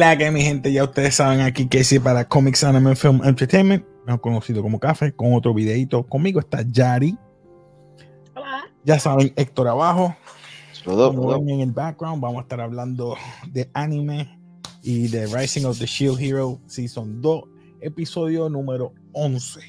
[0.00, 3.84] La que mi gente, ya ustedes saben aquí que sí para Comics Anime Film Entertainment,
[4.06, 6.04] mejor conocido como Café, con otro videito.
[6.04, 7.18] Conmigo está Yari.
[8.34, 8.62] Hola.
[8.82, 10.16] Ya saben, Héctor abajo.
[10.84, 11.40] Todo, Como todo.
[11.40, 13.14] ven en el background, vamos a estar hablando
[13.52, 14.40] de anime
[14.82, 17.44] y de Rising of the Shield Hero Season 2,
[17.82, 19.60] episodio número 11.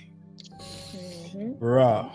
[1.34, 1.58] Ujú.
[1.60, 2.10] Bro,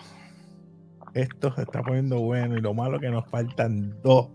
[1.13, 4.29] esto se está poniendo bueno y lo malo que nos faltan dos.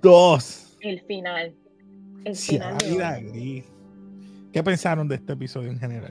[0.00, 0.76] Dos.
[0.82, 1.52] El final.
[2.26, 2.72] El final.
[2.72, 3.64] la de vida gris.
[4.52, 6.10] ¿Qué pensaron de este episodio en general?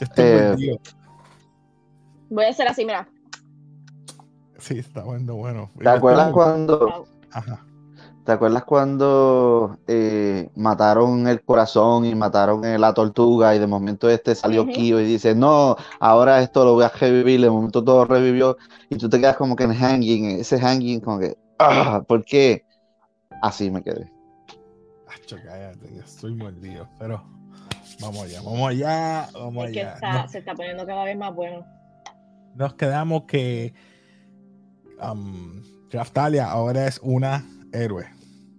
[0.00, 0.78] Estoy Eh.
[2.30, 3.08] Voy a hacer así, mira.
[4.58, 5.70] Sí, está bueno, bueno.
[5.80, 7.64] ¿Te acuerdas cuando, Ajá.
[8.24, 14.34] ¿te acuerdas cuando eh, mataron el corazón y mataron la tortuga y de momento este
[14.34, 14.72] salió Ujú.
[14.72, 18.56] Kyo y dice, no, ahora esto lo voy a revivir, de momento todo revivió
[18.90, 22.64] y tú te quedas como que en hanging, ese hanging como que, ah, ¿por qué?
[23.40, 24.13] Así me quedé.
[25.14, 26.88] Acho, cállate, yo estoy mordido.
[26.98, 27.22] Pero
[28.00, 29.94] vamos allá, vamos allá, vamos Es que allá.
[29.94, 31.64] está, Nos, se está poniendo cada vez más bueno.
[32.54, 33.74] nos quedamos que
[35.02, 35.62] um,
[36.40, 38.06] ahora es una héroe,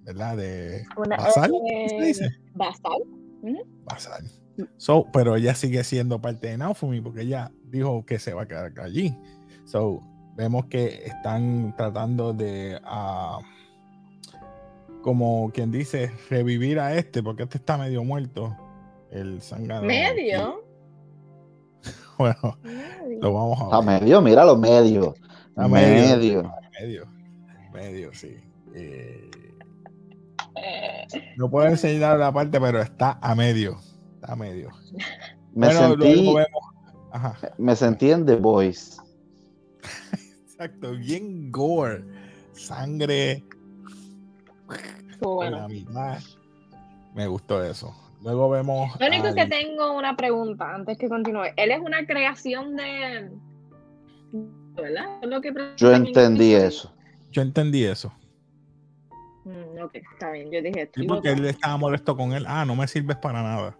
[0.04, 0.38] ¿verdad?
[0.38, 2.30] De Una, Basal, ¿qué se dice?
[2.54, 3.02] Basal.
[3.84, 4.24] Basal.
[4.78, 8.48] So, pero ella sigue siendo parte de Naofumi porque ella dijo que se va a
[8.48, 9.14] quedar allí.
[9.66, 10.00] So,
[10.36, 13.40] vemos que están tratando de, ah,
[15.06, 18.58] como quien dice, revivir a este porque este está medio muerto.
[19.12, 19.86] El sangano.
[19.86, 20.66] Medio.
[22.18, 23.20] Bueno, Medio.
[23.22, 24.02] lo vamos a A ver.
[24.02, 25.14] medio, mira los medios.
[25.58, 26.18] A medio.
[26.18, 26.54] medio.
[26.80, 27.08] Medio.
[27.74, 28.38] Medio, sí.
[28.74, 29.30] Eh,
[31.38, 33.78] no puedo enseñar la parte, pero está a medio.
[34.16, 34.70] Está a medio.
[35.54, 36.36] Me bueno, sentí.
[37.12, 37.38] Ajá.
[37.60, 38.96] me sentí en The Voice.
[40.46, 42.06] Exacto, bien gore.
[42.54, 43.44] Sangre
[45.26, 45.68] estuvo por la bueno.
[45.70, 46.20] mitad.
[47.14, 47.96] Me gustó eso.
[48.22, 49.00] Luego vemos.
[49.00, 51.46] Lo único al- que tengo una pregunta antes que continúe.
[51.56, 53.32] Él es una creación de.
[54.76, 55.20] ¿Verdad?
[55.22, 56.92] Es lo que Yo en entendí eso.
[57.32, 58.12] Yo entendí eso.
[59.46, 60.52] Mm, ok, está bien.
[60.52, 60.74] Yo dije.
[60.74, 62.46] Sí, estoy porque él estaba molesto con él.
[62.48, 63.78] Ah, no me sirves para nada.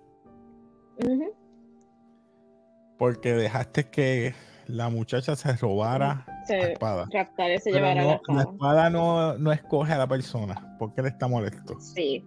[2.98, 4.34] Porque dejaste que
[4.68, 7.08] la muchacha se robara Se, espada.
[7.12, 8.90] Raftalia se Pero llevará no- la la espada.
[8.90, 10.76] no, no escoge a la persona.
[10.80, 11.80] Porque él está molesto.
[11.80, 12.24] Sí.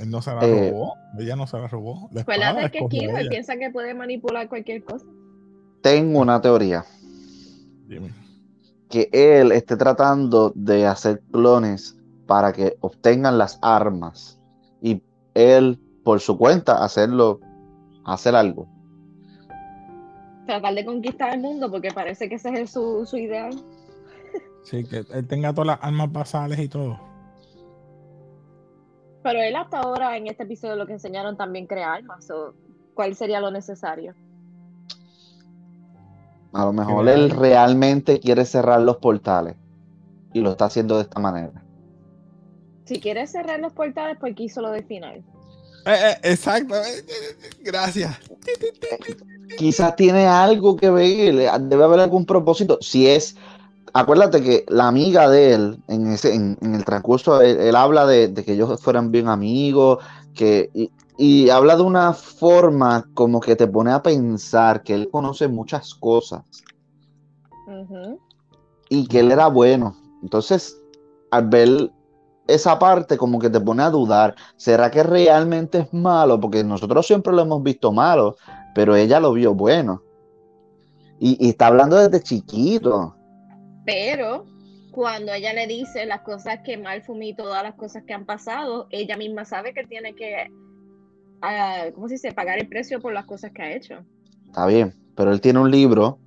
[0.00, 0.94] Él no se la Eh, robó.
[1.18, 2.08] Ella no se la robó.
[2.12, 5.04] La espada Acuérdate la que Kiro él piensa que puede manipular cualquier cosa.
[5.82, 6.84] Tengo una teoría.
[7.88, 8.12] Dime.
[8.88, 11.96] que él esté tratando de hacer clones
[12.26, 14.40] para que obtengan las armas
[14.82, 15.00] y
[15.34, 17.38] él por su cuenta hacerlo
[18.04, 18.66] hacer algo
[20.50, 23.52] Tratar de conquistar el mundo porque parece que ese es el- su, su ideal.
[24.64, 26.98] Sí, que él tenga todas las armas basales y todo.
[29.22, 32.26] Pero él hasta ahora en este episodio lo que enseñaron también crea armas.
[32.26, 32.54] so,
[32.94, 34.12] ¿Cuál sería lo necesario?
[36.52, 39.54] a lo mejor él realmente quiere cerrar los portales
[40.32, 41.62] y lo está haciendo de esta manera
[42.86, 45.18] Si quiere cerrar los portales, pues qué hizo lo del final.
[45.86, 46.74] Eh, eh, exacto.
[46.74, 47.04] eh,
[47.60, 48.18] Gracias.
[49.58, 53.36] Quizás tiene algo que ver debe haber algún propósito si es
[53.92, 58.06] acuérdate que la amiga de él en ese en, en el transcurso él, él habla
[58.06, 59.98] de, de que ellos fueran bien amigos
[60.34, 60.90] que y,
[61.22, 65.94] y habla de una forma como que te pone a pensar que él conoce muchas
[65.94, 66.42] cosas
[68.88, 69.94] y que él era bueno.
[70.22, 70.80] Entonces,
[71.30, 71.90] al ver
[72.46, 76.40] esa parte, como que te pone a dudar, ¿será que realmente es malo?
[76.40, 78.36] Porque nosotros siempre lo hemos visto malo,
[78.74, 80.02] pero ella lo vio bueno.
[81.18, 83.14] Y, y está hablando desde chiquito.
[83.84, 84.46] Pero
[84.90, 88.86] cuando ella le dice las cosas que Malfumi y todas las cosas que han pasado,
[88.90, 90.48] ella misma sabe que tiene que,
[91.42, 93.94] ah, ¿cómo se dice?, pagar el precio por las cosas que ha hecho.
[94.46, 96.18] Está bien, pero él tiene un libro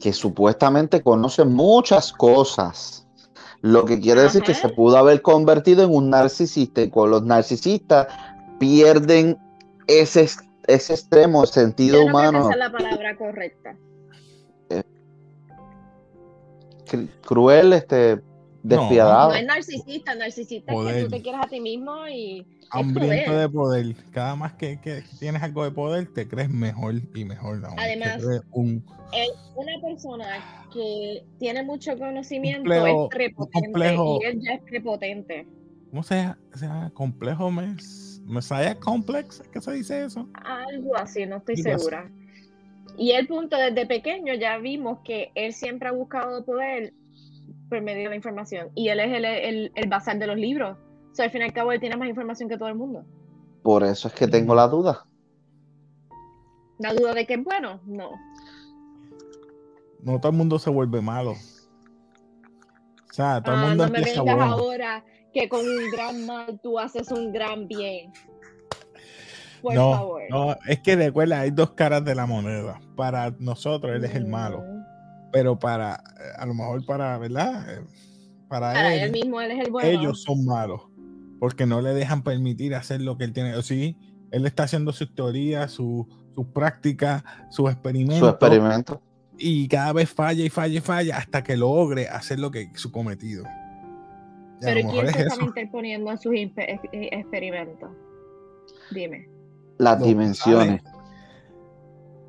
[0.00, 3.06] que supuestamente conoce muchas cosas.
[3.62, 7.22] Lo que quiere decir que se pudo haber convertido en un narcisista y con los
[7.22, 8.08] narcisistas
[8.58, 9.38] pierden
[9.86, 10.28] ese,
[10.66, 13.76] ese extremo sentido Yo no creo que humano esa es la palabra correcta.
[16.86, 18.20] cr- cruel, este,
[18.62, 19.30] despiadado.
[19.30, 23.30] No es narcisista, narcisista es que tú te quieras a ti mismo y es Hambriento
[23.30, 23.40] poder.
[23.40, 23.96] de poder.
[24.10, 27.64] Cada más que, que tienes algo de poder, te crees mejor y mejor.
[27.64, 27.78] aún.
[27.78, 30.26] Además, un, es una persona
[30.72, 35.46] que tiene mucho conocimiento, complejo- es prepotente complejo- y él ya es prepotente.
[35.90, 36.38] ¿Cómo se llama?
[36.54, 39.42] Se llama complejo mes, Messiah Complex.
[39.52, 40.28] ¿Qué se dice eso?
[40.34, 41.62] Algo así, no estoy así.
[41.62, 42.10] segura.
[42.96, 46.92] Y el punto, desde pequeño ya vimos que él siempre ha buscado poder
[47.68, 48.68] por medio de la información.
[48.74, 50.78] Y él es el, el, el bazar de los libros.
[51.12, 53.04] So, al fin y al cabo, él tiene más información que todo el mundo.
[53.62, 55.06] Por eso es que tengo la duda.
[56.78, 57.80] ¿La duda de que es bueno?
[57.86, 58.10] No.
[60.02, 61.32] No todo el mundo se vuelve malo.
[61.32, 64.52] O sea, todo el Ah, mundo no me empieza vengas bueno.
[64.52, 68.12] ahora que con un gran mal tú haces un gran bien.
[69.62, 70.22] Por no, favor.
[70.30, 72.80] no, es que recuerda, hay dos caras de la moneda.
[72.96, 74.84] Para nosotros él es el malo, Mm.
[75.32, 77.64] pero para, eh, a lo mejor para, ¿verdad?
[77.78, 77.84] Eh,
[78.46, 79.88] Para, Para él, él mismo, él es el bueno.
[79.88, 80.82] ellos son malos,
[81.40, 83.56] porque no le dejan permitir hacer lo que él tiene.
[83.56, 83.96] O sí,
[84.30, 89.00] él está haciendo sus teorías, su- sus prácticas, sus experimentos, Su experimento.
[89.38, 92.92] y cada vez falla y falla y falla hasta que logre hacer lo que su
[92.92, 93.44] cometido.
[94.64, 95.42] Pero ¿quién se es eso.
[95.42, 96.52] interponiendo en sus ex-
[96.92, 97.90] eh, experimentos?
[98.90, 99.28] Dime.
[99.78, 100.82] Las Los dimensiones.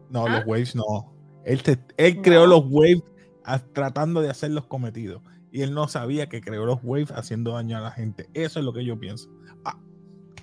[0.10, 0.38] No, ¿Ah?
[0.40, 1.14] los waves no.
[1.46, 3.04] Él, te- él creó los waves
[3.44, 5.22] a- tratando de hacer los cometidos.
[5.52, 8.28] Y él no sabía que creó los waves haciendo daño a la gente.
[8.34, 9.30] Eso es lo que yo pienso.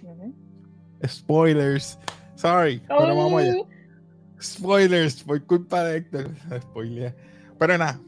[0.02, 0.34] Ujú.
[1.06, 1.98] Spoilers.
[2.34, 3.54] Sorry, pero vamos allá.
[4.40, 6.30] Spoilers por culpa de Héctor.
[6.62, 7.14] Spoiler.
[7.58, 8.00] Pero nada,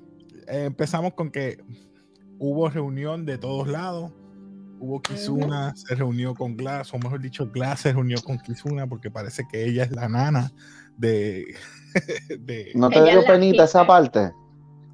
[0.48, 1.58] eh, empezamos con que
[2.38, 4.12] hubo reunión de todos lados.
[4.80, 9.10] Hubo Kizuna, se reunió con Glass, o mejor dicho, Glass se reunió con Kizuna porque
[9.10, 10.52] parece que ella es la nana
[10.96, 11.54] de.
[12.40, 14.32] de ¿No te Ella dio penita esa parte?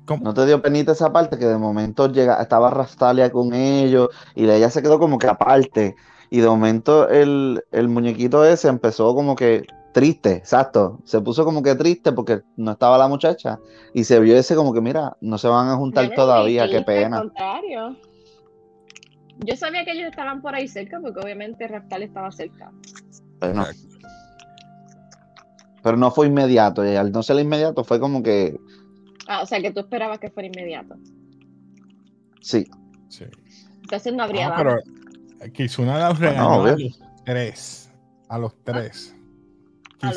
[0.05, 0.23] ¿cómo?
[0.23, 4.49] ¿No te dio penita esa parte que de momento llega, estaba Rastalia con ellos y
[4.49, 5.97] ella se quedó como que aparte?
[6.29, 11.01] Y de momento el, el muñequito ese empezó como que triste, exacto.
[11.05, 13.59] Se puso como que triste porque no estaba la muchacha
[13.95, 16.93] y se vio ese como que, mira, no se van a juntar todavía, qué triste,
[16.93, 17.19] Al pena.
[17.21, 17.97] contrario.
[19.47, 22.71] Yo sabía que ellos estaban por ahí cerca porque obviamente Raptal estaba cerca.
[23.41, 23.65] Bueno,
[25.83, 28.59] pero no fue inmediato y al no ser inmediato fue como que,
[29.27, 30.97] Ah, o sea que tú esperabas que fuera inmediato.
[32.41, 32.67] sí,
[33.09, 33.25] Sí.
[33.83, 34.81] Entonces no habría Ah, dado.
[35.41, 37.91] pero Kizuna los regañó Bueno, a los tres.
[38.29, 39.17] A los tres.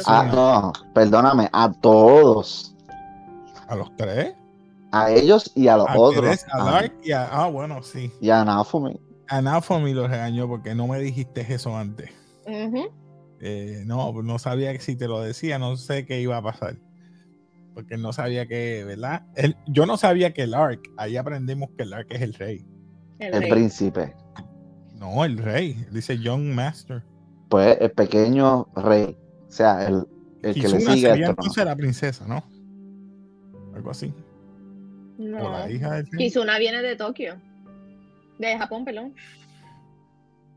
[0.06, 2.76] Ah, no, perdóname, a todos,
[3.68, 4.34] a los tres.
[4.92, 6.44] a ellos y a los A otros.
[6.52, 7.26] A Ah, Lark y a.
[7.32, 8.12] Ah, bueno, sí.
[8.22, 9.00] y a Naofumi.
[9.30, 12.12] A Nafomi los regañó porque no me dijiste eso antes.
[13.46, 16.78] Eh, no, no sabía que si te lo decía, no sé qué iba a pasar.
[17.74, 19.24] Porque no sabía que, ¿verdad?
[19.36, 22.66] Él- yo no sabía que Lark, ahí aprendimos que Lark es el rey.
[23.20, 23.50] El el rey.
[23.52, 24.14] príncipe,
[24.96, 25.84] No, el rey.
[25.92, 27.04] Dice Young Master.
[27.50, 29.18] pues el pequeño rey,
[29.54, 30.06] sea, el,
[30.42, 32.44] el que le Kizuna sigue sería entonces la princesa, ¿no?
[33.76, 34.14] Algo así.
[35.20, 35.52] O No.
[35.52, 36.18] la hija del rey.
[36.28, 37.36] Kizuna viene de Tokio.
[38.40, 39.14] De Japón, perdón.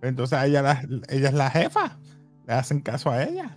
[0.03, 1.99] Entonces ella, la- ella es la jefa.
[2.47, 3.57] Le hacen caso a ella.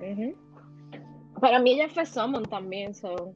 [0.00, 0.34] Ujú.
[1.40, 3.34] Para mí ella fue Summon también, so,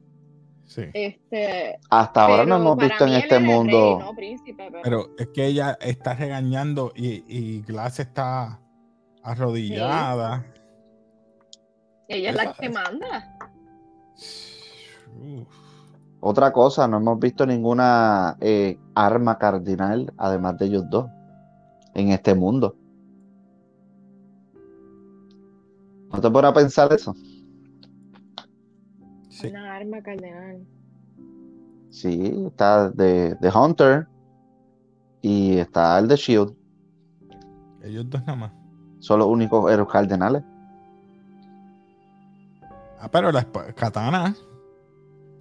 [0.65, 0.83] Sí.
[0.93, 3.97] este, Hasta ahora no hemos visto en este mundo.
[3.99, 8.59] rey, no príncipe, pero- Pero es que ella está regañando y, y Glass está
[9.23, 10.45] arrodillada.
[12.07, 13.37] Ella es la que manda.
[15.19, 15.67] Uf.
[16.19, 21.07] Otra cosa, no hemos visto ninguna eh, arma cardinal, además de ellos dos,
[21.93, 22.75] en este mundo.
[26.11, 27.13] ¿No te pones a pensar eso?
[29.29, 29.47] Sí.
[29.47, 30.65] Una arma cardenal.
[31.91, 34.07] Sí, está de, de Hunter
[35.21, 36.55] y está el de Shield.
[37.83, 38.51] Ellos dos nada más.
[38.99, 40.43] Son los únicos héroes cardenales.
[42.99, 43.43] Ah, pero la
[43.75, 44.35] katana.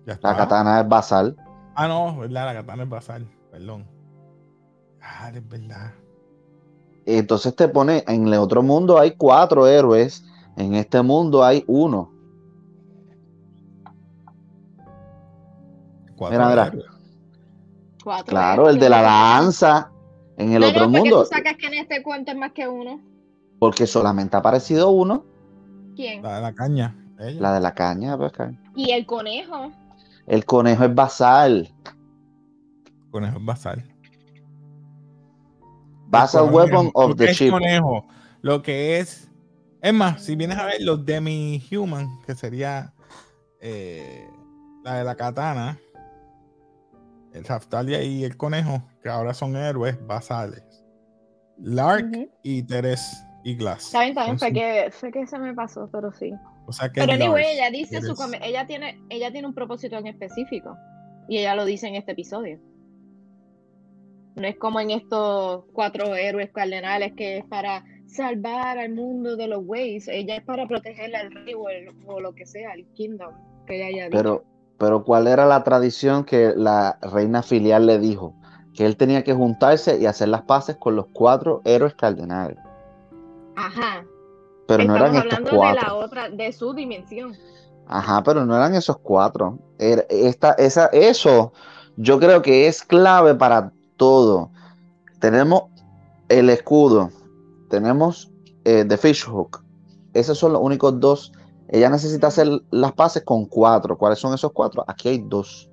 [0.06, 0.30] Ya está.
[0.32, 1.36] La katana es basal.
[1.74, 3.26] Ah, no, verdad, la katana es basal.
[3.50, 3.86] Perdón.
[5.00, 5.92] Ah, es verdad.
[7.06, 10.24] Entonces te pone, en el otro mundo hay cuatro héroes,
[10.56, 12.10] en este mundo hay uno.
[16.16, 16.66] Cuatro Mira, mira.
[16.66, 16.84] héroes.
[18.02, 18.26] Cuatro.
[18.30, 19.90] Claro, el de la lanza,
[20.36, 22.36] en el No, otro no, ¿por qué mundo, tú sacas que en este cuento es
[22.36, 23.00] más que uno?
[23.58, 25.24] porque solamente ha aparecido uno,
[25.96, 26.22] ¿Quién?
[26.22, 26.94] La de la caña.
[27.18, 27.40] Ella.
[27.40, 28.16] la de la caña.
[28.16, 29.72] pues, ca- Y el conejo.
[30.26, 31.68] El conejo es basal.
[33.10, 33.84] Conejo es basal.
[36.08, 37.50] Basal weapon lo of que the es ship.
[37.50, 38.06] conejo,
[38.42, 39.28] lo que es.
[39.82, 42.92] Es más, si vienes a ver los demi-human, que sería
[43.60, 44.26] eh,
[44.84, 45.78] la de la katana,
[47.32, 50.62] el Raftalia y el conejo, que ahora son héroes basales.
[51.58, 53.86] Lark y Teres y Glass.
[53.86, 56.32] Está bien, está bien, fue que, fue que se me pasó, pero sí.
[56.66, 60.06] O sea que Pero anyway, ella dice su ella tiene, ella tiene un propósito en
[60.08, 60.76] específico.
[61.28, 62.58] Y ella lo dice en este episodio.
[64.36, 69.46] No es como en estos cuatro héroes cardenales que es para salvar al mundo de
[69.48, 70.08] los ways.
[70.08, 73.32] Ella es para proteger al rey o, el- o lo que sea, el kingdom
[73.66, 74.16] que ella haya dicho.
[74.18, 74.44] Pero,
[74.78, 78.34] pero ¿cuál era la tradición que la reina filial le dijo?
[78.74, 82.58] que él tenía que juntarse y hacer las paces con los cuatro héroes cardenales.
[83.56, 84.04] Ajá.
[84.66, 85.82] Pero no Estamos eran estos hablando de cuatro.
[85.86, 87.36] la otra, de su dimensión.
[87.86, 89.58] Ajá, pero no eran esos cuatro.
[89.78, 91.52] Era- esta, esa, eso
[91.96, 94.50] yo creo que es clave para todo.
[95.20, 95.64] Tenemos
[96.28, 97.10] el escudo,
[97.70, 98.30] tenemos
[98.64, 99.62] eh, The Fishhook.
[100.14, 101.32] Esos son los únicos dos.
[101.68, 103.96] Ella necesita hacer las paces con cuatro.
[103.96, 104.84] ¿Cuáles son esos cuatro?
[104.88, 105.70] Aquí hay dos.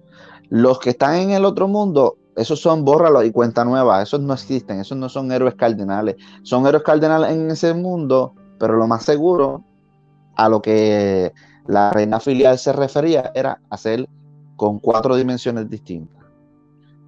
[0.50, 4.02] Los que están en el otro mundo, esos son bórralos y cuenta nueva.
[4.02, 4.80] Esos no existen.
[4.80, 6.16] Esos no son héroes cardinales.
[6.44, 9.62] Son héroes cardinales en ese mundo, pero lo más seguro
[10.36, 11.34] a lo que
[11.68, 14.08] la reina filial se refería era hacer
[14.56, 16.24] con cuatro dimensiones distintas.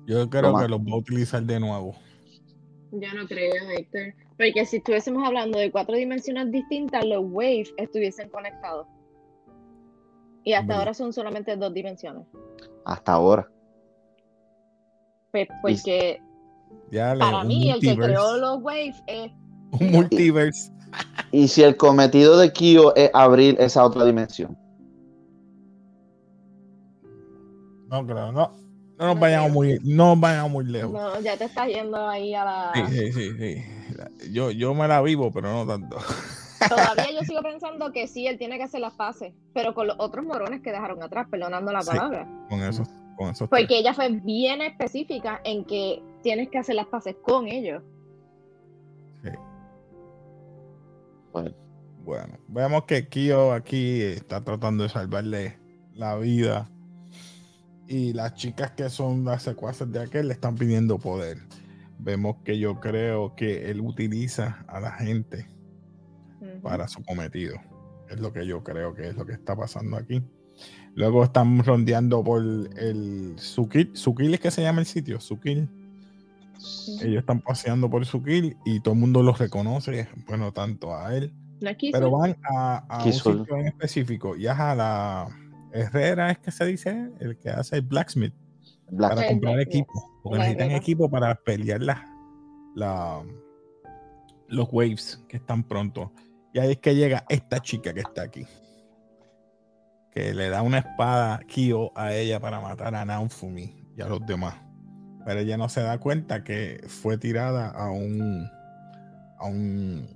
[0.06, 0.64] Yo creo Toma.
[0.64, 1.96] que los va a utilizar de nuevo.
[2.92, 4.16] Yo no creo, Héctor.
[4.36, 8.86] Porque si estuviésemos hablando de cuatro dimensiones distintas, los waves estuviesen conectados.
[10.44, 12.28] Y hasta ahora son solamente dos dimensiones.
[12.84, 13.50] Hasta ahora.
[15.32, 16.22] Pues porque
[16.92, 19.32] para mí el que creó los waves es
[19.80, 20.75] Un multiverse.
[21.32, 24.58] Y si el cometido de Kyo es abrir esa otra dimensión.
[27.90, 28.52] No creo, no.
[28.98, 30.92] No nos No vayamos muy, no nos vayamos muy lejos.
[30.92, 32.72] No, ya te estás yendo ahí a la.
[32.74, 34.32] Sí, sí, sí, sí.
[34.32, 35.98] Yo, yo me la vivo, pero no tanto.
[36.70, 39.98] Todavía yo sigo pensando que sí, él tiene que hacer las paces, pero con los
[40.00, 41.90] otros morones que dejaron atrás, perdonando la Sí.
[41.90, 42.26] palabra.
[42.50, 42.84] Con eso,
[43.18, 43.62] con esos tres.
[43.62, 47.84] Porque ella fue bien específica en que tienes que hacer las paces con ellos.
[51.36, 51.54] Bueno,
[52.06, 55.60] Bueno, vemos que Kyo aquí está tratando de salvarle
[55.94, 56.70] la vida.
[57.90, 61.40] Y las chicas que son las secuaces de aquel le están pidiendo poder.
[62.00, 65.46] Vemos que yo creo que él utiliza a la gente
[66.64, 67.58] para su cometido.
[68.10, 70.24] Es lo que yo creo que es lo que está pasando aquí.
[70.94, 73.92] Luego están rondeando por el Sukil.
[73.94, 75.20] Sukil es que se llama el sitio.
[75.20, 75.70] Sukil.
[77.02, 80.08] Ellos están paseando por Sukil y todo el mundo los reconoce.
[80.28, 81.34] Bueno, tanto a él.
[81.94, 83.04] Pero van a, a un
[83.46, 84.36] sitio en específico.
[84.36, 85.28] Y es a la
[85.72, 88.34] Herrera, es que se dice, el que hace el blacksmith
[88.90, 89.76] Black- para comprar blacksmith.
[89.84, 90.12] equipo.
[90.24, 92.06] Porque necesitan equipo para pelear la,
[92.76, 93.24] la-
[94.48, 96.12] los waves que están pronto.
[96.54, 98.46] Y ahí es que llega esta chica que está aquí.
[100.12, 104.26] Que le da una espada Kyo a ella para matar a Naofumi y a los
[104.26, 104.56] demás.
[105.26, 108.48] Pero ella no se da cuenta que fue tirada a un
[109.40, 110.08] a un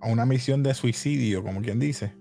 [0.00, 2.12] a una misión de suicidio, como quien dice.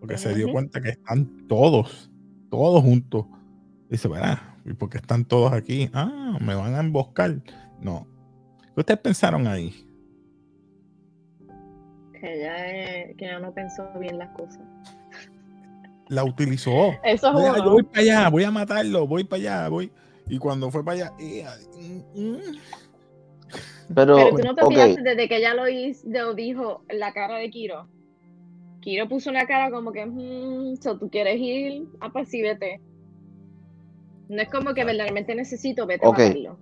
[0.00, 2.10] Porque se dio cuenta que están todos,
[2.50, 3.26] todos juntos.
[3.90, 5.90] Dice, verá, ¿y por qué están todos aquí?
[5.92, 7.42] Ah, me van a emboscar.
[7.80, 8.06] No.
[8.74, 9.86] ¿Qué ustedes pensaron ahí?
[12.18, 14.60] Que ella, eh, que ella no pensó bien las cosas.
[16.08, 16.92] La utilizó.
[17.04, 17.64] Eso es Mira, uno.
[17.64, 19.92] yo voy para allá, voy a matarlo, voy para allá, voy.
[20.30, 21.44] Y cuando fue para allá, eh,
[22.14, 22.40] mm, mm.
[23.94, 27.12] Pero, Pero tú no te ok, fijaste desde que ella lo, hizo, lo dijo la
[27.12, 27.88] cara de Kiro.
[28.80, 32.30] Kiro puso una cara como que, mmm, so tú quieres ir, ah, pues.
[34.28, 36.10] No es como que verdaderamente necesito, vete a.
[36.10, 36.56] So,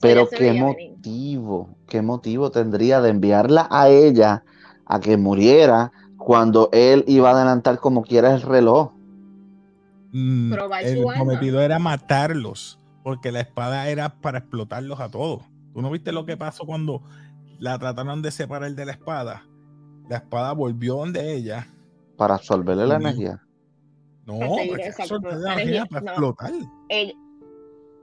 [0.00, 0.62] pero qué venir.
[0.62, 4.42] motivo, qué motivo tendría de enviarla a ella
[4.84, 8.92] a que muriera cuando él iba a adelantar como quiera el reloj.
[10.10, 10.52] Mm,
[10.82, 15.42] el cometido era matarlos, porque la espada era para explotarlos a todos.
[15.72, 17.02] ¿Tú no viste lo que pasó cuando
[17.58, 19.44] la trataron de separar de la espada?
[20.08, 21.66] La espada volvió donde ella.
[22.16, 23.42] para absorberle la energía.
[24.26, 26.10] No, Para seguir, porque exacto, eso le da la energía energía, para no.
[26.10, 26.52] explotar.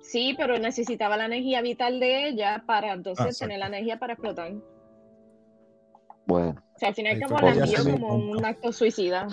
[0.01, 3.45] Sí, pero necesitaba la energía vital de ella para entonces Ah, exacto.
[3.45, 4.53] tener la energía para explotar.
[6.25, 9.27] Bueno, O sea, al final como la envió como un acto suicida.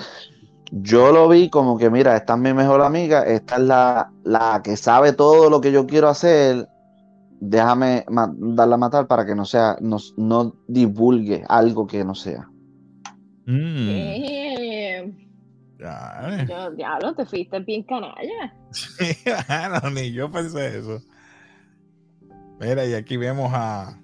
[0.70, 4.60] Yo lo vi como que, mira, esta es mi mejor amiga, esta es la, la
[4.62, 6.68] que sabe todo lo que yo quiero hacer.
[7.38, 12.14] Déjame ma- darla a matar para que no sea, no, no divulgue algo que no
[12.14, 12.48] sea.
[13.44, 15.14] Mm, Eh,
[15.78, 16.46] ya, eh.
[16.48, 18.54] yo, diablo, te fuiste bien canalla.
[19.46, 21.00] Claro, ni yo pensé eso.
[22.58, 24.00] Mira, y aquí vemos a.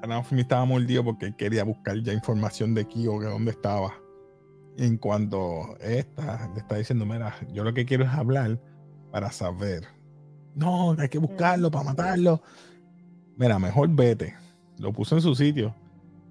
[0.00, 3.92] A Naofumi estaba mordido porque quería buscar ya información de Kyo, que dónde estaba.
[4.78, 8.60] En cuanto esta le está diciendo, mira, yo lo que quiero es hablar
[9.10, 9.88] para saber.
[10.54, 12.40] No, hay que buscarlo para matarlo.
[13.36, 14.36] Mira, mejor vete.
[14.78, 15.74] Lo puso en su sitio.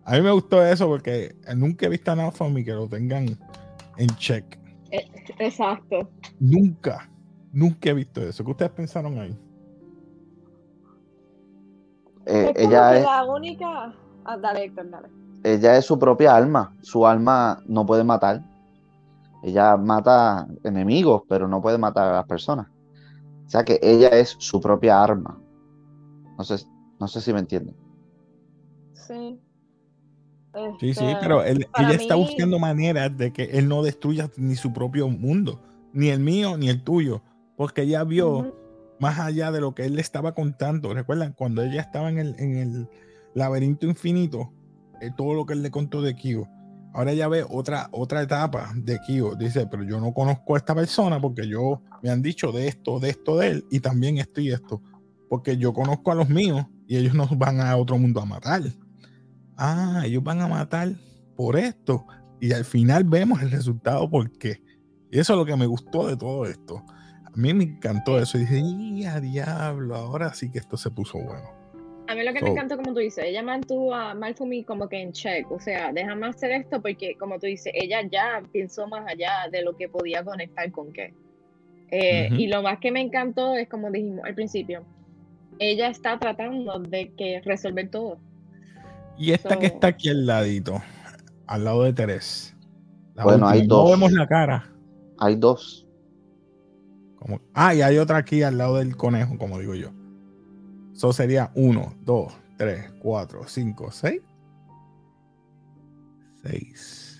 [0.06, 3.38] A mí me gustó eso porque nunca he visto a Naofumi que lo tengan
[3.98, 4.58] en check.
[5.40, 6.10] Exacto.
[6.40, 7.10] Nunca,
[7.52, 8.46] nunca he visto eso.
[8.46, 9.38] ¿Qué ustedes pensaron ahí?
[12.26, 13.94] Eh, es como ella, que es, la única.
[14.24, 15.17] Ah, dale, Héctor, dale.
[15.44, 16.76] Ella es su propia alma.
[16.82, 18.44] Su alma no puede matar.
[19.44, 22.68] Ella mata enemigos, pero no puede matar a las personas.
[23.46, 25.40] O sea que ella es su propia arma.
[26.38, 26.66] No sé,
[27.00, 27.76] no sé si me entienden.
[28.94, 29.40] Sí.
[30.80, 34.56] Sí, sí, Este, pero él- ella está buscando maneras de que él no destruya ni
[34.56, 35.62] su propio mundo,
[35.94, 37.22] ni el mío, ni el tuyo,
[37.56, 38.54] porque ella vio
[39.00, 40.94] más allá de lo que él le estaba contando.
[40.94, 41.34] ¿Recuerdan?
[41.34, 42.90] Cuando ella estaba en el, en el
[43.34, 44.52] laberinto infinito,
[45.16, 46.48] todo lo que él le contó de Kyo.
[46.94, 49.36] Ahora ella ve otra, otra etapa de Kyo.
[49.36, 53.00] Dice, pero yo no conozco a esta persona porque yo me han dicho de esto,
[53.00, 54.82] de esto de él, y también esto y esto.
[55.30, 58.64] Porque yo conozco a los míos y ellos nos van a otro mundo a matar.
[59.58, 60.96] Ah, ellos van a matar
[61.36, 62.06] por esto.
[62.40, 64.62] Y al final vemos el resultado por qué.
[65.12, 66.84] Y eso es lo que me gustó de todo esto.
[67.26, 68.38] A mí me encantó eso.
[68.38, 69.96] Y dije, ¡y a diablo!
[69.96, 71.57] Ahora sí que esto se puso bueno.
[72.08, 74.88] A mí lo que So- me encantó, como tú dices, ella mantuvo a Malfumi como
[74.88, 75.50] que en check.
[75.52, 79.62] O sea, déjame hacer esto porque, como tú dices, ella ya pensó más allá de
[79.62, 81.14] lo que podía conectar con qué.
[81.92, 82.30] Eh.
[82.32, 84.84] Y lo más que me encantó es, como dijimos al principio,
[85.60, 88.20] ella está tratando de que resolver todo.
[89.18, 90.82] Y esta que está aquí al ladito,
[91.48, 92.56] al lado de Teres.
[93.16, 93.92] La Bueno, hay No dos.
[93.92, 94.70] vemos la cara.
[95.18, 95.88] Hay dos.
[97.16, 99.90] Como- ah, y hay otra aquí al lado del conejo, como digo yo.
[100.98, 104.22] Eso sería 1, 2, 3, 4, 5, 6.
[106.42, 107.20] 6.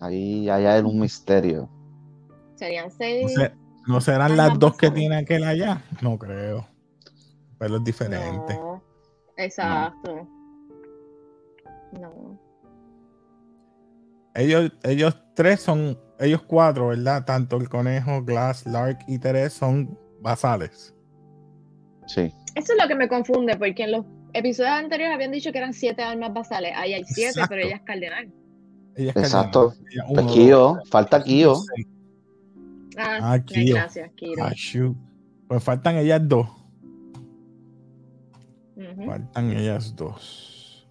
[0.00, 1.68] Ahí, ahí hay un misterio.
[2.54, 3.34] Serían ¿No, seis.
[3.34, 3.52] se-
[3.88, 5.82] no serán las dos que tiene aquel allá?
[6.00, 6.64] No creo.
[7.58, 8.54] Pero es diferente.
[8.54, 8.80] No,
[9.36, 10.28] exacto.
[12.00, 12.38] No.
[14.36, 17.24] Ellos, ellos tres son, ellos cuatro, ¿verdad?
[17.24, 20.94] Tanto el conejo, Glass, Lark y Teres son basales.
[22.06, 22.32] Sí.
[22.54, 25.72] Eso es lo que me confunde, porque en los episodios anteriores habían dicho que eran
[25.72, 26.72] siete almas basales.
[26.76, 27.48] Ahí hay siete, Exacto.
[27.50, 28.32] pero ella es cardenal.
[28.96, 29.68] Ella es Exacto.
[29.70, 29.86] cardenal.
[29.92, 31.54] Ella- Pues uno, Kyo, dos, falta Kyo.
[31.54, 31.86] seis.
[32.98, 34.44] Ah, Ah, gracias, Kiro.
[34.44, 34.52] Ah.
[35.48, 36.46] Pues faltan ellas dos.
[39.06, 40.86] Faltan ellas dos.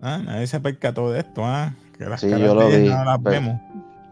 [0.00, 1.74] Ah, nadie se percató de esto, ah.
[1.96, 3.60] Que las Sí, caras yo lo vi, no las vemos.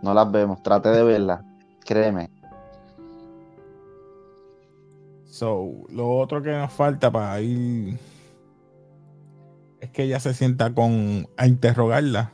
[0.03, 0.63] No las vemos.
[0.63, 1.41] Trate de verlas.
[1.85, 2.31] Créeme.
[5.37, 7.99] So, lo otro que nos falta para ir
[9.83, 12.33] es que ella se sienta con a interrogarla.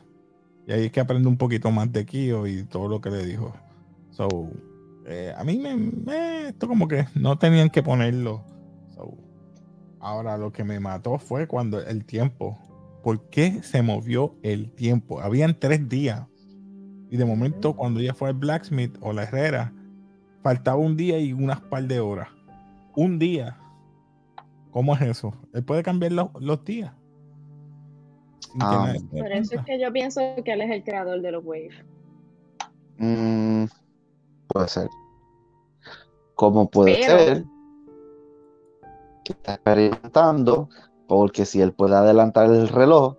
[0.68, 3.26] Y ahí es que aprende un poquito más de Kyo y todo lo que le
[3.26, 3.54] dijo.
[4.10, 4.28] So,
[5.04, 8.44] eh, a mí me, me- esto como que no tenían que ponerlo.
[8.94, 9.18] So,
[9.98, 12.56] ahora lo que me mató fue cuando el tiempo.
[13.02, 15.20] ¿Por qué se movió el tiempo?
[15.20, 16.22] Habían tres días.
[17.10, 19.72] Y de momento, cuando ella fue al blacksmith o la herrera,
[20.40, 22.28] faltaba un día y unas par de horas.
[22.96, 23.58] Un día.
[24.70, 25.34] ¿Cómo es eso?
[25.52, 26.92] Él puede cambiar los, los días.
[28.60, 28.92] Ah.
[29.10, 31.74] Por eso es que yo pienso que él es el creador de los waves.
[32.98, 33.64] Mm,
[34.48, 34.88] puede ser.
[36.34, 37.44] ¿Cómo puede Pero- ser?
[39.24, 40.68] Que está experimentando,
[41.06, 43.16] porque si él puede adelantar el reloj,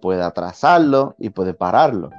[0.00, 2.10] puede atrasarlo y puede pararlo.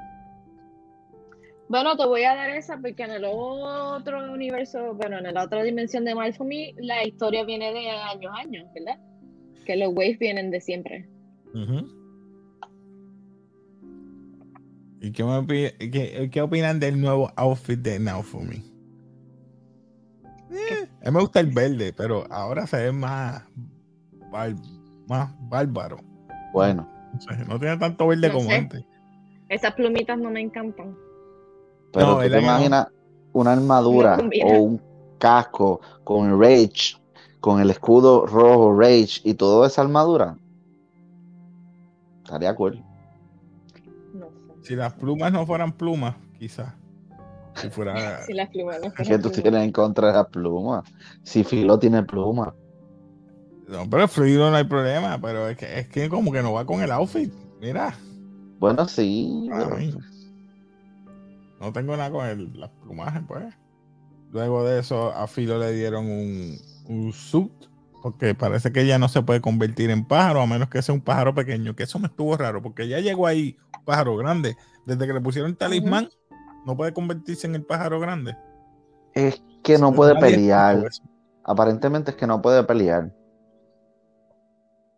[1.72, 5.64] Bueno, te voy a dar esa porque en el otro universo, bueno, en la otra
[5.64, 9.00] dimensión de Malfumi, la historia viene de años, años, ¿verdad?
[9.66, 11.08] Que los waves vienen de siempre.
[11.54, 11.88] Ujú.
[15.00, 18.58] ¿Y qué, me opi- qué- qué opinan del nuevo outfit de Now For Me?
[20.52, 23.46] Eh, a mí me gusta el verde, pero ahora se ve más,
[25.08, 26.00] más bárbaro.
[26.52, 28.56] Bueno, No, sé, no tiene tanto verde No como sé.
[28.56, 28.84] antes.
[29.48, 30.98] Esas plumitas no me encantan.
[31.92, 32.88] Pero No, tú ¿verdad te imaginas
[33.34, 34.82] una armadura No o un
[35.20, 36.96] casco con Rage,
[37.40, 40.36] con el escudo rojo Rage y toda esa armadura.
[42.24, 42.84] Estaría cool.
[44.14, 44.28] No
[44.62, 44.68] sé.
[44.70, 46.74] Si las plumas no fueran plumas, quizás.
[47.56, 48.22] Si fuera.
[48.26, 49.42] Si las plumas no ¿Qué fueran tú plumas.
[49.44, 50.84] tienes en contra de la pluma?
[51.24, 52.54] Si Filo tiene pluma.
[53.68, 56.54] No, pero el fluido no hay problema, pero es que, es que como que no
[56.54, 57.34] va con el outfit.
[57.60, 57.94] Mira,
[58.60, 59.48] Bueno, sí.
[59.50, 59.78] pero-.
[61.62, 63.46] No tengo nada con el, las plumajes, pues.
[64.32, 67.52] Luego de eso, a Filo le dieron un, un suit,
[68.02, 71.02] porque parece que ella no se puede convertir en pájaro, a menos que sea un
[71.02, 74.58] pájaro pequeño, que eso me estuvo raro, porque ya llegó ahí un pájaro grande.
[74.88, 76.10] Desde que le pusieron talismán,
[76.66, 78.36] no puede convertirse en el pájaro grande.
[79.14, 80.84] Es que no puede pelear.
[81.44, 83.14] Aparentemente es que no puede pelear.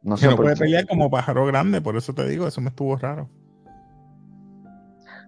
[0.01, 0.61] No sé no puede qué.
[0.61, 3.29] pelear como pájaro grande, por eso te digo, eso me estuvo raro.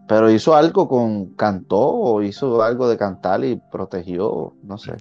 [0.07, 1.27] Pero hizo algo con.
[1.35, 4.53] Cantó o hizo algo de cantar y protegió.
[4.63, 4.93] No sé.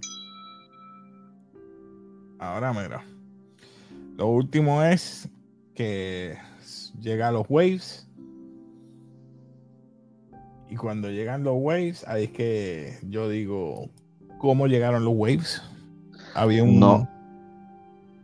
[2.38, 3.04] Ahora mira.
[4.16, 5.28] Lo último es
[5.74, 6.38] que
[7.00, 8.08] llega a los waves.
[10.68, 13.88] Y cuando llegan los waves, ahí es que yo digo,
[14.38, 15.62] ¿cómo llegaron los waves?
[16.34, 16.80] Había un...
[16.80, 17.08] No.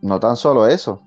[0.03, 1.01] no tan solo eso.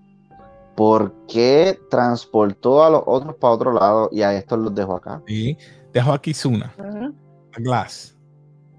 [0.75, 5.21] ¿Por qué transportó a los otros para otro lado y a estos los dejó acá?
[5.27, 5.55] Y
[5.91, 8.17] dejó a Kizuna, a Glass,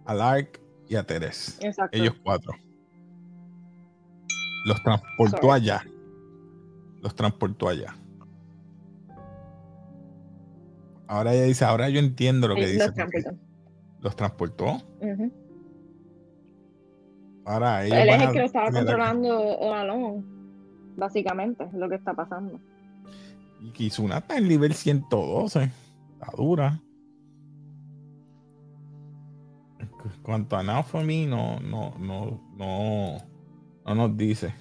[0.04, 1.58] a Lark y a Teres.
[1.62, 1.96] Exacto.
[1.96, 2.52] Ellos cuatro.
[4.66, 5.50] Los transportó Sorry.
[5.52, 5.84] allá.
[7.02, 7.94] Los transportó allá.
[11.06, 12.86] Ahora ella dice, ahora yo entiendo lo que Sí, dice.
[12.86, 13.44] los porque transportó.
[14.00, 14.82] Los transportó.
[17.44, 20.33] Ahora ellos Él es el que lo estaba controlando all along.
[20.96, 22.58] Básicamente, es lo que está pasando.
[23.60, 25.62] Y Kizuna está en nivel 112.
[25.64, 26.80] Está dura.
[29.78, 29.88] En
[30.22, 33.16] cuanto a Naofumi, no, no, no, no,
[33.84, 34.54] no nos dice.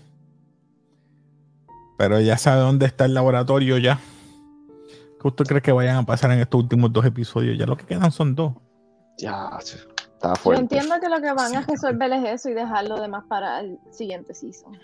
[1.98, 4.00] Pero ya sabe dónde está el laboratorio ya.
[5.22, 7.58] ¿Qué usted cree que vayan a pasar en estos últimos dos episodios?
[7.58, 8.54] Ya lo que quedan son dos.
[9.18, 10.62] Ya, sí, está Yo fuerte.
[10.64, 13.80] entiendo que lo que van a resolver es eso y dejar lo demás para el
[13.92, 14.78] siguiente season.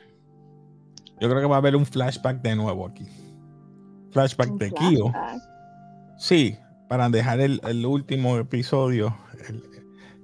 [1.22, 3.06] Yo creo que va a haber un flashback de nuevo aquí.
[4.12, 5.12] Flashback Un de Kyo.
[5.12, 5.42] flashback.
[6.18, 9.16] Sí, para dejar el, el último episodio,
[9.48, 9.64] el-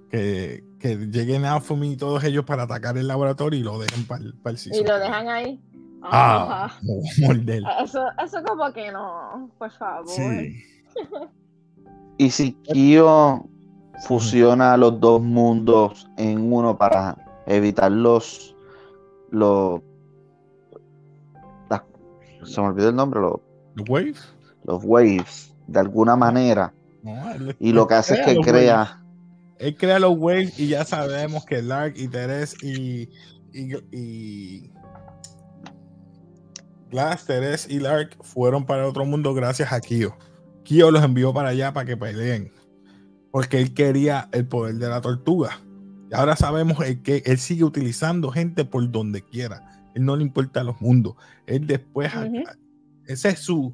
[0.09, 4.23] que, que lleguen Afumi y todos ellos para atacar el laboratorio y lo dejen para
[4.23, 4.85] el, Y season.
[4.87, 5.59] lo dejan ahí.
[6.03, 6.71] Ah,
[7.19, 7.63] morder.
[7.83, 10.07] Eso, eso como que no, por favor.
[10.07, 10.55] Sí.
[12.17, 13.43] Y si Kyo
[14.07, 18.55] fusiona los dos mundos en uno para evitar los.
[19.31, 19.81] los
[22.45, 23.39] se me olvidó el nombre, los,
[23.75, 24.23] ¿Los waves?
[24.63, 26.73] los waves, de alguna manera.
[27.03, 28.75] No, él- Y lo que hace es que crea.
[28.77, 28.91] waves.
[29.59, 33.09] Él crea los waves y ya sabemos que Lark y Teres y,
[33.53, 34.71] y, y
[36.91, 40.13] Glass, Teres y Lark fueron para otro mundo gracias a Kyo.
[40.63, 42.51] Kyo los envió para allá para que peleen.
[43.31, 45.59] Porque él quería el poder de la tortuga.
[46.09, 49.74] Y ahora sabemos el que él sigue utilizando gente por donde quiera.
[49.95, 51.15] Él no le importa los mundos.
[51.47, 52.11] Él después,
[53.07, 53.73] ese es su.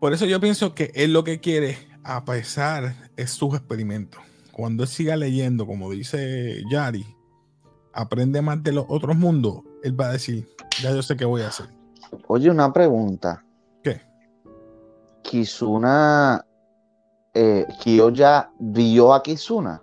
[0.00, 4.20] Por eso yo pienso que él lo que quiere, a pesar, es sus experimentos.
[4.52, 7.04] Cuando él siga leyendo, como dice Yari,
[7.92, 10.48] aprende más de los otros mundos, él va a decir,
[10.82, 11.66] ya yo sé qué voy a hacer.
[12.26, 13.44] Oye, una pregunta.
[13.82, 14.00] ¿Qué?
[15.22, 16.44] Kizuna.
[17.34, 19.82] Eh, Kyo ya vio a Kizuna.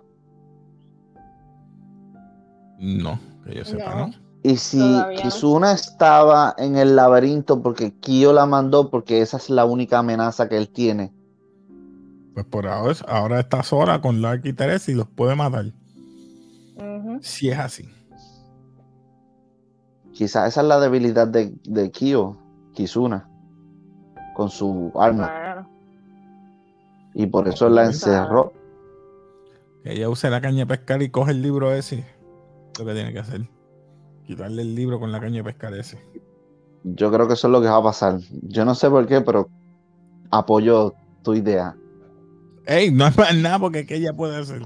[2.78, 4.06] No, que yo sepa, No.
[4.08, 4.21] ¿no?
[4.42, 5.22] Y si Todavía.
[5.22, 10.48] Kizuna estaba en el laberinto porque Kyo la mandó, porque esa es la única amenaza
[10.48, 11.12] que él tiene.
[12.34, 15.66] Pues por ahora, ahora está sola con Lark y Teresa y los puede matar.
[17.20, 17.88] Si es así.
[20.12, 22.36] Quizás esa es la debilidad de, de Kyo,
[22.74, 23.28] Kizuna,
[24.34, 25.68] con su arma.
[27.14, 28.52] Y por eso la encerró.
[29.84, 32.04] Que ella use la caña de pescar y coge el libro ese.
[32.78, 33.42] Lo que tiene que hacer.
[34.26, 35.98] Quitarle el libro con la caña de pescar ese.
[36.84, 38.18] Yo creo que eso es lo que va a pasar.
[38.42, 39.48] Yo no sé por qué, pero
[40.30, 41.76] apoyo tu idea.
[42.66, 44.62] Ey, no es más nada porque que ella puede hacer.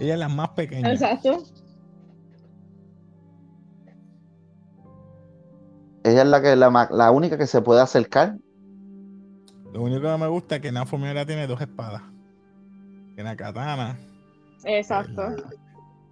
[0.00, 0.92] Ella es la más pequeña.
[0.92, 1.42] exacto.
[6.04, 8.36] Ella es la que la, la única que se puede acercar.
[9.72, 12.02] Lo único que me gusta es que Nafumi ahora tiene dos espadas.
[13.14, 13.98] Tiene a Katana,
[14.64, 15.22] Exacto.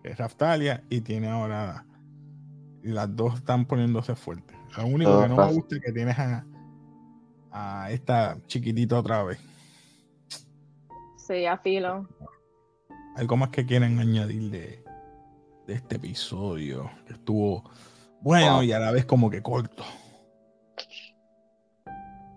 [0.02, 1.84] que es Raftalia, y tiene ahora.
[2.84, 4.56] Y las dos están poniéndose fuertes.
[4.76, 6.44] Lo único que no me gusta es que tienes a,
[7.50, 9.38] a esta chiquitita otra vez.
[11.16, 12.06] Sí, a filo.
[13.16, 14.84] Algo más que quieren añadir de,
[15.66, 17.64] de este episodio, que estuvo
[18.20, 18.62] bueno Wow.
[18.64, 19.82] y a la vez como que corto.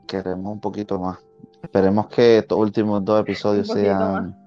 [0.08, 1.18] Queremos un poquito más.
[1.62, 4.38] Esperemos que estos últimos dos episodios sean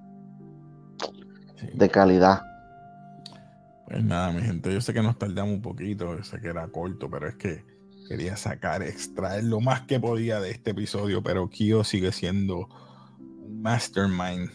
[1.56, 1.66] Sí.
[1.74, 2.40] de calidad.
[3.90, 6.68] Pues nada, mi gente, yo sé que nos tardamos un poquito, yo sé que era
[6.68, 7.64] corto, pero es que
[8.08, 12.68] quería sacar, extraer lo más que podía de este episodio, pero Kyo sigue siendo
[13.18, 14.48] un mastermind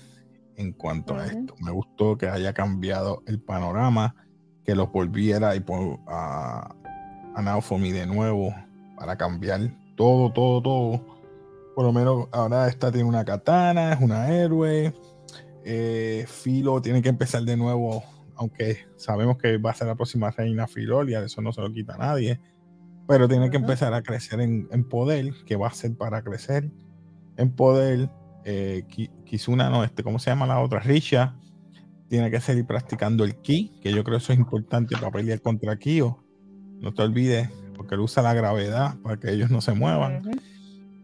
[0.55, 1.53] en cuanto a esto.
[1.59, 4.15] Me gustó que haya cambiado el panorama,
[4.63, 6.73] que los volviera y pon- a,
[7.35, 8.55] a Naofumi de nuevo
[8.97, 11.05] para cambiar todo, todo, todo.
[11.75, 14.93] Por lo menos ahora esta tiene una katana, es una héroe.
[15.65, 18.01] Eh, Filo tiene que empezar de nuevo,
[18.35, 21.95] aunque sabemos que va a ser la próxima reina Filolia, eso no se lo quita
[21.95, 22.39] a nadie.
[23.07, 26.71] Pero tiene que empezar a crecer en, en poder, que va a ser para crecer
[27.37, 28.09] en poder.
[28.47, 30.79] Eh, Ki- Kizuna, no, este, ¿cómo se llama la otra?
[30.79, 31.35] Risha
[32.09, 35.75] tiene que seguir practicando el ki, que yo creo eso es importante para pelear contra
[35.77, 36.23] Kyo.
[36.79, 40.21] No te olvides, porque él usa la gravedad para que ellos no se muevan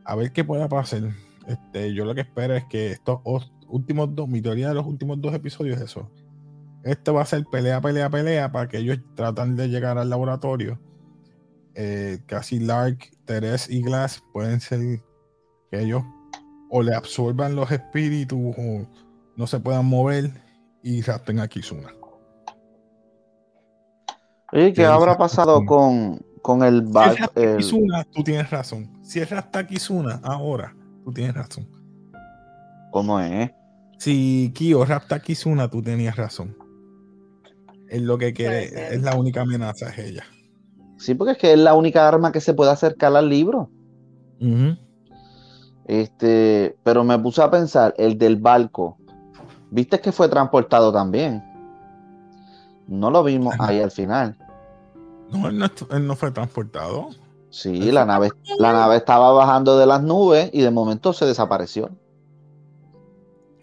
[0.06, 1.02] a ver qué pueda pasar.
[1.48, 4.86] Este, yo lo que espero es que estos os- últimos dos, mi teoría de los
[4.86, 6.12] últimos dos episodios es eso.
[6.84, 10.80] Esto va a ser pelea, pelea, pelea para que ellos tratan de llegar al laboratorio
[11.76, 14.80] eh, casi Lark, Teres y Glass pueden ser
[15.70, 16.04] que ellos
[16.70, 18.88] o le absorban los espíritus o
[19.36, 20.32] no se puedan mover
[20.84, 21.94] y rapten a Kizuna.
[24.52, 26.88] Oye, ¿qué habrá pasado con, con el,
[27.34, 27.58] si el...
[27.58, 28.90] Kizuna, tú tienes razón.
[29.02, 31.68] Si es rapta Kizuna ahora, tú tienes razón.
[32.92, 33.50] ¿Cómo es?
[33.98, 36.58] Si Kyo rapta Kizuna, tú tenías razón.
[37.92, 40.24] Es lo que quiere, es la única amenaza, es ella.
[40.98, 43.70] Sí, porque es que es la única arma que se puede acercar al libro.
[45.88, 48.98] Este, pero me puse a pensar, el del barco,
[49.72, 51.44] ¿viste que fue transportado también?
[52.88, 54.38] No lo vimos ahí al final.
[55.30, 55.60] No, él
[56.08, 57.10] no, fue transportado.
[57.50, 61.90] Sí, la nave, la nave estaba bajando de las nubes y de momento se desapareció.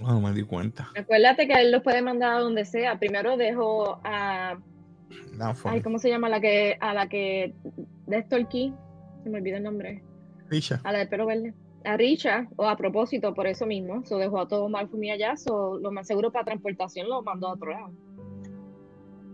[0.01, 0.91] No, me di cuenta.
[0.97, 2.99] Acuérdate que él los puede mandar a donde sea.
[2.99, 4.59] Primero dejó a.
[5.65, 6.29] Ay, ¿cómo se llama?
[6.29, 7.55] La que, a la que.
[8.07, 8.73] De Key.
[9.25, 10.03] Se me olvidó el nombre.
[10.49, 10.81] Richa.
[10.85, 11.53] A la del pelo verde.
[11.85, 14.05] A Richa, o a propósito, por eso mismo.
[14.05, 15.37] Se dejó a todo Malfumi allá.
[15.37, 17.93] So, lo más seguro para transportación lo mandó a otro lado.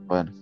[0.06, 0.32] Bueno.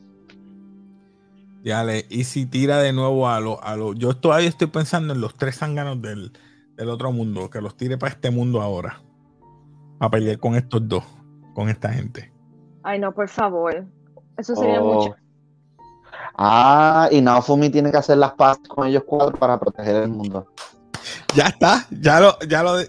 [1.65, 3.95] Ya le, y si tira de nuevo a lo, a lo.
[3.95, 6.33] Yo todavía estoy pensando en los tres zánganos del,
[6.77, 9.01] del otro mundo, que los tire para este mundo ahora
[10.03, 11.05] a pelear con estos dos,
[11.55, 12.33] con esta gente.
[12.83, 13.87] Ay, no, por favor.
[14.37, 14.95] Eso sería oh.
[14.95, 15.17] mucho.
[16.37, 20.49] Ah, y Naofumi tiene que hacer las paces con ellos cuatro para proteger el mundo.
[21.37, 22.81] Ya está, ya lo, ya lo.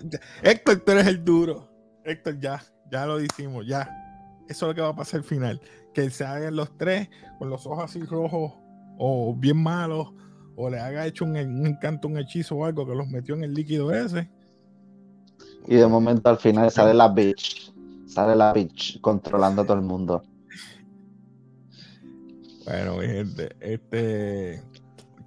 [0.42, 1.70] Héctor, tú eres el duro.
[2.04, 3.88] Héctor, ya, ya lo hicimos, ya.
[4.50, 5.62] Eso es lo que va a pasar al final.
[5.94, 8.54] Que se hagan los tres con los ojos así rojos
[8.98, 10.12] o bien malos,
[10.56, 13.44] o le haga hecho un, un encanto, un hechizo o algo que los metió en
[13.44, 14.32] el líquido ese
[15.68, 17.74] y de momento al final sale la bitch.
[18.08, 20.24] Sale la bitch controlando a todo el mundo.
[22.66, 24.62] Bueno, gente, este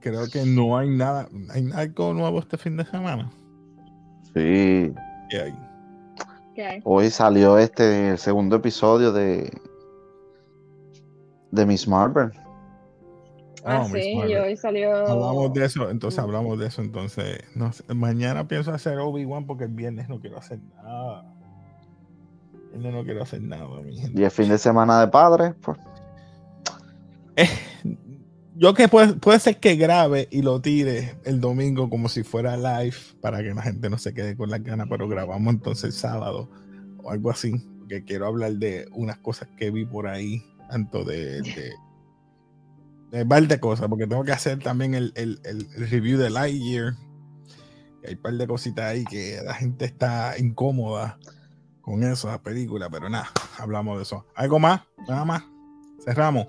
[0.00, 3.30] creo que no hay nada, hay algo nuevo este fin de semana.
[4.34, 4.94] Sí.
[5.30, 5.54] ¿Qué hay?
[6.54, 6.80] ¿Qué hay?
[6.84, 9.50] Hoy salió este el segundo episodio de
[11.50, 12.30] de Miss Marvel.
[13.68, 14.94] Ah, oh, sí, y hoy salió.
[14.94, 16.82] Hablamos de eso, entonces hablamos de eso.
[16.82, 21.24] Entonces, no mañana pienso hacer Obi-Wan porque el viernes no quiero hacer nada.
[22.72, 24.20] El viernes no quiero hacer nada, mi gente.
[24.20, 25.78] Y el fin de semana de padre, pues.
[27.34, 27.48] Eh,
[28.54, 32.56] yo que puede, puede ser que grabe y lo tire el domingo como si fuera
[32.56, 35.92] live para que la gente no se quede con las ganas, pero grabamos entonces el
[35.92, 36.48] sábado
[37.02, 41.42] o algo así, porque quiero hablar de unas cosas que vi por ahí, tanto de
[41.42, 41.72] de
[43.12, 45.12] un par de cosas, porque tengo que hacer también el,
[45.76, 46.94] review de Lightyear.
[48.06, 51.18] Hay un par de cositas ahí que la gente está incómoda
[51.80, 54.26] con esa película, pero nada, hablamos de eso.
[54.34, 54.82] ¿Algo más?
[55.08, 55.44] Nada más.
[56.04, 56.46] Cerramos.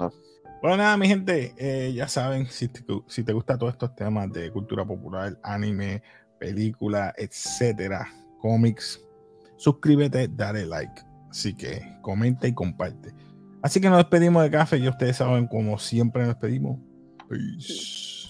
[0.62, 4.32] Bueno, nada, mi gente, eh, ya saben, si te, si te gustan todos estos temas
[4.34, 6.02] de cultura popular, anime,
[6.40, 8.08] película, etcétera,
[8.40, 9.00] cómics,
[9.58, 11.02] suscríbete, dale like.
[11.30, 13.14] Así que comenta y comparte.
[13.62, 16.80] Así que nos despedimos de café y ustedes saben, como siempre nos despedimos.
[17.28, 18.28] Peace.